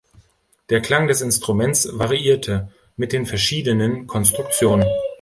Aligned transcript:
Der 0.71 0.81
Klang 0.81 1.07
des 1.07 1.21
Instruments 1.21 1.87
variierte 1.91 2.71
mit 2.95 3.13
den 3.13 3.27
verschiedenen 3.27 4.07
Konstruktionen. 4.07 4.87